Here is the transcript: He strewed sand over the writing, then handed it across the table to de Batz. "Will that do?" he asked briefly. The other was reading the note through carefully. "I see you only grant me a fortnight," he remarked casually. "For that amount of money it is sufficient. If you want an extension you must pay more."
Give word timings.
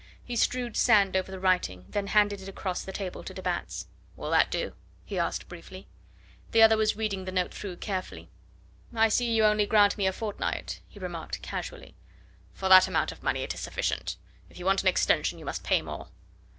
He 0.25 0.35
strewed 0.35 0.75
sand 0.75 1.15
over 1.15 1.29
the 1.31 1.39
writing, 1.39 1.85
then 1.87 2.07
handed 2.07 2.41
it 2.41 2.47
across 2.49 2.81
the 2.81 2.91
table 2.91 3.23
to 3.23 3.35
de 3.35 3.41
Batz. 3.43 3.85
"Will 4.15 4.31
that 4.31 4.49
do?" 4.49 4.73
he 5.05 5.19
asked 5.19 5.47
briefly. 5.47 5.87
The 6.53 6.63
other 6.63 6.75
was 6.75 6.95
reading 6.95 7.25
the 7.25 7.31
note 7.31 7.53
through 7.53 7.75
carefully. 7.77 8.31
"I 8.95 9.09
see 9.09 9.31
you 9.31 9.45
only 9.45 9.67
grant 9.67 9.99
me 9.99 10.07
a 10.07 10.11
fortnight," 10.11 10.81
he 10.87 10.97
remarked 10.97 11.43
casually. 11.43 11.93
"For 12.51 12.67
that 12.67 12.87
amount 12.87 13.11
of 13.11 13.21
money 13.21 13.43
it 13.43 13.53
is 13.53 13.59
sufficient. 13.59 14.17
If 14.49 14.57
you 14.57 14.65
want 14.65 14.81
an 14.81 14.87
extension 14.87 15.37
you 15.37 15.45
must 15.45 15.63
pay 15.63 15.83
more." 15.83 16.07